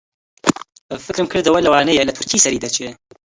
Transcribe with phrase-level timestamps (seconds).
[1.05, 2.89] فکرم کردەوە لەوانەیە لە تورکی سەری دەرچێ